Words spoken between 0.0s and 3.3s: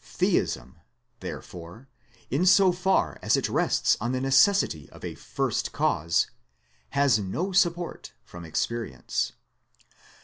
Theism, therefore, in so far